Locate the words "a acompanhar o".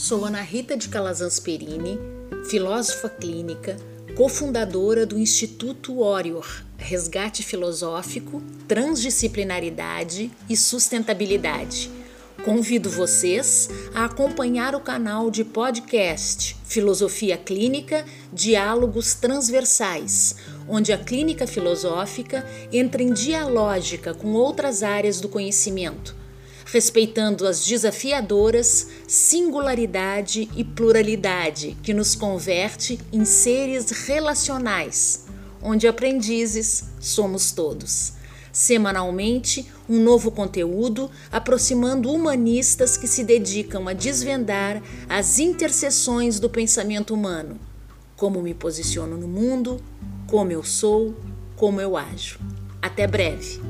13.94-14.80